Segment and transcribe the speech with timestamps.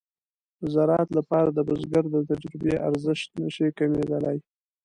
[0.61, 4.37] د زراعت لپاره د بزګر د تجربې ارزښت نشي کمېدلای.